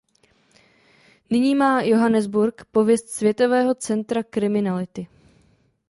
[1.29, 5.07] Nyní má Johannesburg pověst světového centra kriminality.